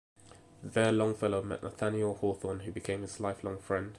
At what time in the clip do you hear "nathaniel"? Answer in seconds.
1.61-2.15